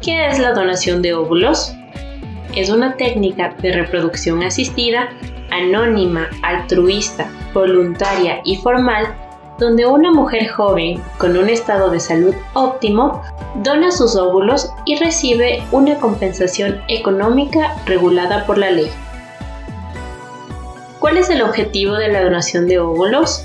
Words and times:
¿Qué 0.00 0.28
es 0.28 0.38
la 0.38 0.52
donación 0.52 1.02
de 1.02 1.12
óvulos? 1.12 1.74
Es 2.54 2.70
una 2.70 2.96
técnica 2.96 3.56
de 3.60 3.72
reproducción 3.72 4.44
asistida, 4.44 5.08
anónima, 5.50 6.28
altruista, 6.44 7.28
voluntaria 7.52 8.40
y 8.44 8.56
formal, 8.58 9.12
donde 9.58 9.86
una 9.86 10.12
mujer 10.12 10.48
joven 10.48 11.02
con 11.18 11.36
un 11.36 11.48
estado 11.48 11.90
de 11.90 11.98
salud 11.98 12.32
óptimo 12.54 13.22
dona 13.64 13.90
sus 13.90 14.14
óvulos 14.14 14.70
y 14.86 14.96
recibe 14.96 15.64
una 15.72 15.96
compensación 15.96 16.80
económica 16.86 17.74
regulada 17.84 18.46
por 18.46 18.56
la 18.56 18.70
ley. 18.70 18.88
¿Cuál 21.00 21.16
es 21.16 21.28
el 21.28 21.42
objetivo 21.42 21.94
de 21.94 22.08
la 22.08 22.22
donación 22.22 22.68
de 22.68 22.78
óvulos? 22.78 23.44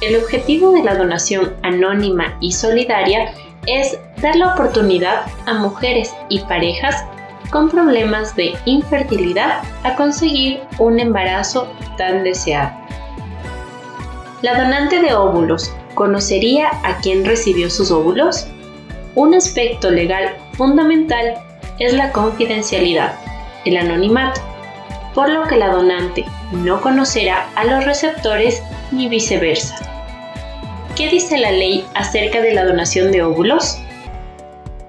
El 0.00 0.16
objetivo 0.16 0.72
de 0.72 0.82
la 0.82 0.96
donación 0.96 1.54
anónima 1.62 2.36
y 2.40 2.50
solidaria 2.50 3.32
es 3.66 3.98
dar 4.20 4.36
la 4.36 4.54
oportunidad 4.54 5.22
a 5.46 5.54
mujeres 5.54 6.14
y 6.28 6.40
parejas 6.40 7.04
con 7.50 7.68
problemas 7.68 8.34
de 8.34 8.54
infertilidad 8.64 9.62
a 9.84 9.94
conseguir 9.94 10.60
un 10.78 10.98
embarazo 10.98 11.70
tan 11.96 12.24
deseado. 12.24 12.72
La 14.40 14.60
donante 14.60 15.00
de 15.00 15.14
óvulos 15.14 15.72
conocería 15.94 16.68
a 16.82 16.98
quien 16.98 17.24
recibió 17.24 17.70
sus 17.70 17.90
óvulos. 17.90 18.46
Un 19.14 19.34
aspecto 19.34 19.90
legal 19.90 20.34
fundamental 20.54 21.34
es 21.78 21.92
la 21.92 22.10
confidencialidad, 22.10 23.14
el 23.64 23.76
anonimato, 23.76 24.40
por 25.14 25.28
lo 25.28 25.44
que 25.44 25.56
la 25.56 25.70
donante 25.70 26.24
no 26.52 26.80
conocerá 26.80 27.48
a 27.54 27.64
los 27.64 27.84
receptores 27.84 28.62
ni 28.90 29.08
viceversa. 29.08 29.76
¿Qué 31.02 31.08
dice 31.08 31.36
la 31.36 31.50
ley 31.50 31.84
acerca 31.94 32.40
de 32.40 32.54
la 32.54 32.64
donación 32.64 33.10
de 33.10 33.24
óvulos? 33.24 33.76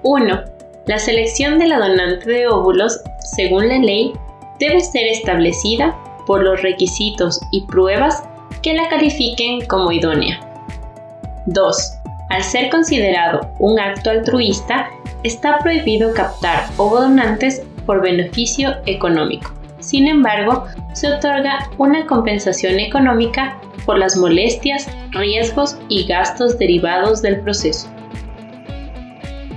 1. 0.04 0.44
La 0.86 0.98
selección 1.00 1.58
de 1.58 1.66
la 1.66 1.80
donante 1.80 2.30
de 2.30 2.46
óvulos, 2.46 3.00
según 3.34 3.66
la 3.66 3.78
ley, 3.78 4.12
debe 4.60 4.80
ser 4.80 5.08
establecida 5.08 5.98
por 6.24 6.44
los 6.44 6.62
requisitos 6.62 7.40
y 7.50 7.66
pruebas 7.66 8.22
que 8.62 8.74
la 8.74 8.88
califiquen 8.88 9.66
como 9.66 9.90
idónea. 9.90 10.38
2. 11.46 11.92
Al 12.30 12.44
ser 12.44 12.70
considerado 12.70 13.50
un 13.58 13.80
acto 13.80 14.10
altruista, 14.10 14.90
está 15.24 15.58
prohibido 15.58 16.14
captar 16.14 16.68
donantes 16.76 17.60
por 17.86 18.00
beneficio 18.00 18.76
económico. 18.86 19.52
Sin 19.84 20.08
embargo, 20.08 20.64
se 20.94 21.12
otorga 21.12 21.68
una 21.76 22.06
compensación 22.06 22.80
económica 22.80 23.60
por 23.84 23.98
las 23.98 24.16
molestias, 24.16 24.88
riesgos 25.10 25.76
y 25.90 26.06
gastos 26.06 26.58
derivados 26.58 27.20
del 27.20 27.40
proceso. 27.40 27.86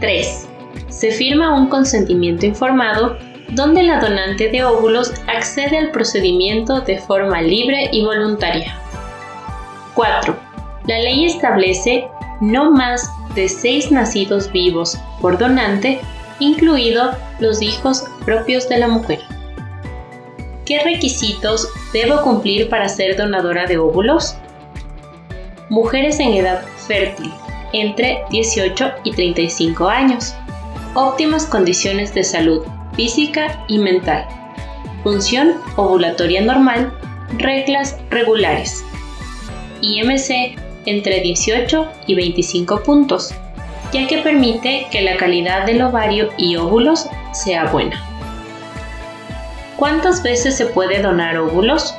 3. 0.01 0.49
Se 0.89 1.11
firma 1.11 1.55
un 1.55 1.67
consentimiento 1.69 2.45
informado 2.45 3.17
donde 3.51 3.83
la 3.83 4.01
donante 4.01 4.49
de 4.49 4.65
óvulos 4.65 5.13
accede 5.27 5.77
al 5.77 5.91
procedimiento 5.91 6.81
de 6.81 6.99
forma 6.99 7.41
libre 7.41 7.89
y 7.93 8.03
voluntaria. 8.03 8.77
4. 9.93 10.35
La 10.87 10.99
ley 10.99 11.25
establece 11.25 12.05
no 12.41 12.69
más 12.71 13.09
de 13.33 13.47
6 13.47 13.93
nacidos 13.93 14.51
vivos 14.51 14.99
por 15.21 15.37
donante, 15.37 16.01
incluidos 16.39 17.15
los 17.39 17.61
hijos 17.61 18.03
propios 18.25 18.67
de 18.67 18.79
la 18.79 18.89
mujer. 18.89 19.21
¿Qué 20.67 20.79
requisitos 20.83 21.69
debo 21.93 22.21
cumplir 22.23 22.67
para 22.67 22.89
ser 22.89 23.15
donadora 23.15 23.67
de 23.67 23.77
óvulos? 23.77 24.35
Mujeres 25.69 26.19
en 26.19 26.33
edad 26.33 26.65
fértil, 26.85 27.31
entre 27.71 28.21
18 28.31 28.91
y 29.05 29.11
35 29.11 29.87
años. 29.87 30.35
Óptimas 30.93 31.45
condiciones 31.45 32.13
de 32.13 32.25
salud 32.25 32.65
física 32.97 33.63
y 33.69 33.77
mental. 33.77 34.27
Función 35.03 35.53
ovulatoria 35.77 36.41
normal. 36.41 36.91
Reglas 37.37 37.97
regulares. 38.09 38.83
IMC 39.79 40.59
entre 40.85 41.21
18 41.21 41.87
y 42.07 42.15
25 42.15 42.83
puntos, 42.83 43.33
ya 43.93 44.05
que 44.05 44.17
permite 44.17 44.87
que 44.91 45.01
la 45.01 45.15
calidad 45.15 45.65
del 45.65 45.81
ovario 45.81 46.29
y 46.37 46.57
óvulos 46.57 47.07
sea 47.31 47.71
buena. 47.71 48.16
¿Cuántas 49.77 50.23
veces 50.23 50.57
se 50.57 50.65
puede 50.65 51.03
donar 51.03 51.37
óvulos? 51.37 51.93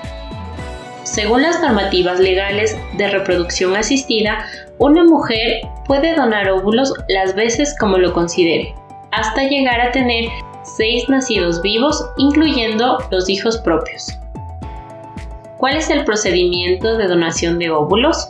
Según 1.04 1.42
las 1.42 1.60
normativas 1.62 2.18
legales 2.18 2.76
de 2.96 3.08
reproducción 3.08 3.76
asistida, 3.76 4.46
una 4.78 5.04
mujer 5.04 5.60
puede 5.86 6.16
donar 6.16 6.50
óvulos 6.50 6.92
las 7.08 7.36
veces 7.36 7.76
como 7.78 7.96
lo 7.96 8.12
considere, 8.12 8.74
hasta 9.12 9.44
llegar 9.44 9.80
a 9.80 9.92
tener 9.92 10.28
seis 10.64 11.08
nacidos 11.08 11.62
vivos, 11.62 12.04
incluyendo 12.16 12.98
los 13.12 13.28
hijos 13.28 13.58
propios. 13.58 14.18
¿Cuál 15.58 15.76
es 15.76 15.88
el 15.88 16.04
procedimiento 16.04 16.96
de 16.96 17.06
donación 17.06 17.60
de 17.60 17.70
óvulos? 17.70 18.28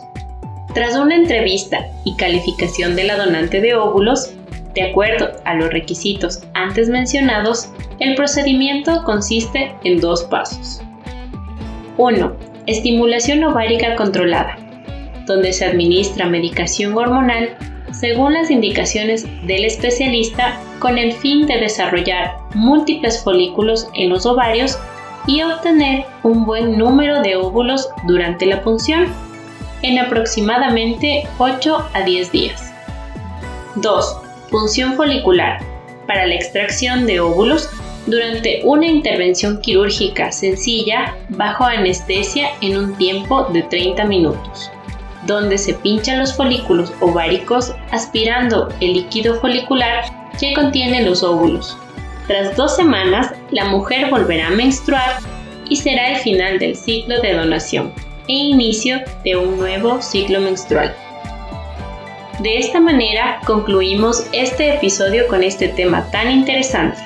Tras 0.75 0.95
una 0.95 1.15
entrevista 1.15 1.87
y 2.03 2.15
calificación 2.17 2.95
de 2.95 3.05
la 3.05 3.17
donante 3.17 3.61
de 3.61 3.73
óvulos, 3.73 4.31
de 4.73 4.83
acuerdo 4.83 5.31
a 5.45 5.55
los 5.55 5.71
requisitos 5.71 6.41
antes 6.53 6.89
mencionados, 6.89 7.71
el 7.99 8.15
procedimiento 8.15 9.03
consiste 9.03 9.73
en 9.83 9.99
dos 9.99 10.23
pasos. 10.23 10.81
1. 11.97 12.35
Estimulación 12.67 13.43
ovárica 13.43 13.95
controlada 13.95 14.57
donde 15.29 15.53
se 15.53 15.63
administra 15.63 16.25
medicación 16.25 16.97
hormonal 16.97 17.55
según 17.91 18.33
las 18.33 18.51
indicaciones 18.51 19.25
del 19.45 19.63
especialista 19.63 20.59
con 20.79 20.97
el 20.97 21.13
fin 21.13 21.47
de 21.47 21.57
desarrollar 21.59 22.37
múltiples 22.55 23.23
folículos 23.23 23.87
en 23.93 24.09
los 24.09 24.25
ovarios 24.25 24.77
y 25.27 25.41
obtener 25.43 26.05
un 26.23 26.45
buen 26.45 26.77
número 26.77 27.21
de 27.21 27.35
óvulos 27.35 27.89
durante 28.07 28.45
la 28.45 28.61
punción 28.61 29.07
en 29.83 29.99
aproximadamente 29.99 31.27
8 31.37 31.89
a 31.93 32.01
10 32.01 32.31
días. 32.31 32.73
2. 33.75 34.28
Punción 34.51 34.95
folicular 34.95 35.59
para 36.07 36.25
la 36.25 36.35
extracción 36.35 37.05
de 37.05 37.19
óvulos 37.19 37.69
durante 38.07 38.61
una 38.63 38.87
intervención 38.87 39.61
quirúrgica 39.61 40.31
sencilla 40.31 41.15
bajo 41.29 41.65
anestesia 41.65 42.49
en 42.61 42.77
un 42.77 42.95
tiempo 42.97 43.43
de 43.53 43.61
30 43.63 44.05
minutos 44.05 44.71
donde 45.29 45.57
se 45.57 45.73
pinchan 45.73 46.19
los 46.19 46.33
folículos 46.35 46.93
ováricos 47.01 47.73
aspirando 47.91 48.69
el 48.81 48.93
líquido 48.93 49.39
folicular 49.39 50.05
que 50.39 50.53
contiene 50.53 51.03
los 51.03 51.23
óvulos. 51.23 51.77
Tras 52.27 52.55
dos 52.55 52.75
semanas, 52.75 53.33
la 53.51 53.65
mujer 53.65 54.09
volverá 54.09 54.47
a 54.47 54.51
menstruar 54.51 55.17
y 55.69 55.75
será 55.75 56.13
el 56.13 56.17
final 56.17 56.59
del 56.59 56.75
ciclo 56.75 57.21
de 57.21 57.33
donación 57.33 57.93
e 58.27 58.33
inicio 58.33 59.01
de 59.23 59.35
un 59.35 59.57
nuevo 59.57 60.01
ciclo 60.01 60.39
menstrual. 60.39 60.95
De 62.39 62.57
esta 62.57 62.79
manera 62.79 63.41
concluimos 63.45 64.25
este 64.31 64.73
episodio 64.75 65.27
con 65.27 65.43
este 65.43 65.67
tema 65.67 66.09
tan 66.09 66.31
interesante. 66.31 66.97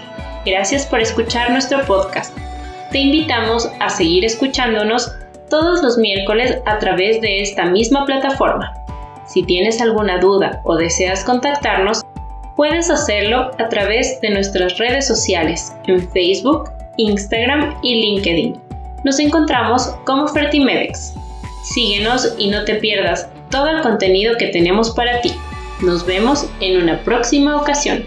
Gracias 0.46 0.86
por 0.86 1.00
escuchar 1.00 1.50
nuestro 1.50 1.84
podcast. 1.88 2.38
Te 2.92 3.00
invitamos 3.00 3.68
a 3.80 3.90
seguir 3.90 4.26
escuchándonos 4.26 5.12
todos 5.50 5.82
los 5.82 5.98
miércoles 5.98 6.60
a 6.68 6.78
través 6.78 7.20
de 7.22 7.42
esta 7.42 7.66
misma 7.66 8.06
plataforma. 8.06 8.74
Si 9.26 9.42
tienes 9.42 9.82
alguna 9.82 10.20
duda 10.20 10.62
o 10.66 10.76
deseas 10.76 11.24
contactarnos, 11.24 12.04
puedes 12.56 12.92
hacerlo 12.92 13.50
a 13.58 13.70
través 13.70 14.22
de 14.22 14.30
nuestras 14.30 14.78
redes 14.78 15.08
sociales 15.08 15.74
en 15.88 16.08
Facebook, 16.12 16.70
Instagram 16.98 17.76
y 17.82 17.96
LinkedIn. 18.02 18.62
Nos 19.04 19.18
encontramos 19.20 19.96
como 20.06 20.28
Fertimedex. 20.28 21.16
Síguenos 21.64 22.36
y 22.38 22.52
no 22.52 22.64
te 22.66 22.76
pierdas 22.76 23.28
todo 23.54 23.68
el 23.68 23.82
contenido 23.84 24.36
que 24.36 24.48
tenemos 24.48 24.90
para 24.90 25.22
ti. 25.22 25.32
Nos 25.80 26.08
vemos 26.08 26.50
en 26.60 26.82
una 26.82 27.04
próxima 27.04 27.56
ocasión. 27.56 28.04